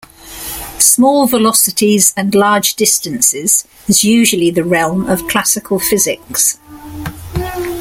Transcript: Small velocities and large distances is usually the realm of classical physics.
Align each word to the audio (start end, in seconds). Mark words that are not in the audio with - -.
Small 0.79 1.27
velocities 1.27 2.11
and 2.17 2.33
large 2.33 2.73
distances 2.73 3.67
is 3.87 4.03
usually 4.03 4.49
the 4.49 4.63
realm 4.63 5.07
of 5.07 5.27
classical 5.27 5.77
physics. 5.77 6.57